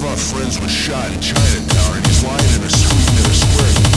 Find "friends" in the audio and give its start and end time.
0.16-0.58